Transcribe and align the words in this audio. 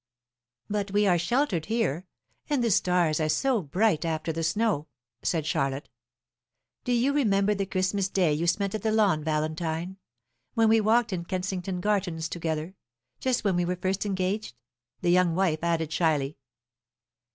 "But 0.67 0.89
we 0.89 1.05
are 1.05 1.19
sheltered 1.19 1.67
here. 1.67 2.07
And 2.49 2.63
the 2.63 2.71
stars 2.71 3.19
are 3.19 3.29
so 3.29 3.61
bright 3.61 4.03
after 4.03 4.33
the 4.33 4.41
snow," 4.41 4.87
said 5.21 5.45
Charlotte. 5.45 5.89
"Do 6.83 6.91
you 6.91 7.13
remember 7.13 7.53
the 7.53 7.67
Christmas 7.67 8.09
day 8.09 8.33
you 8.33 8.47
spent 8.47 8.73
at 8.73 8.81
the 8.81 8.91
Lawn, 8.91 9.23
Valentine, 9.23 9.97
when 10.55 10.69
we 10.69 10.81
walked 10.81 11.13
in 11.13 11.25
Kensington 11.25 11.81
Gardens 11.81 12.27
together, 12.29 12.73
just 13.19 13.43
when 13.43 13.55
we 13.55 13.63
were 13.63 13.75
first 13.75 14.03
engaged?" 14.03 14.55
the 15.01 15.11
young 15.11 15.35
wife 15.35 15.59
added 15.63 15.93
shyly. 15.93 16.39